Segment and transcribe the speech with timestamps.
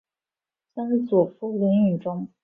[0.73, 2.27] 曾祖父李允中。